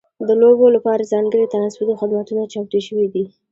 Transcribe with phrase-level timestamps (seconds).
[0.27, 3.23] د لوبو لپاره ځانګړي ترانسپورتي خدمتونه چمتو شوي دي.